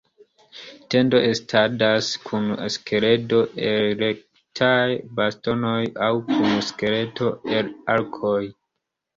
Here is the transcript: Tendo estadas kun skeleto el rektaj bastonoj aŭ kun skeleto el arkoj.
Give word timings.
Tendo 0.93 1.19
estadas 1.25 2.07
kun 2.23 2.47
skeleto 2.77 3.41
el 3.73 3.93
rektaj 3.99 4.73
bastonoj 5.21 5.79
aŭ 6.07 6.11
kun 6.31 6.59
skeleto 6.73 7.33
el 7.61 7.71
arkoj. 7.99 8.43